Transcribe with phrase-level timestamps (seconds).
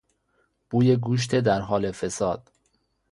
[0.69, 2.51] بوی گوشت در حال فساد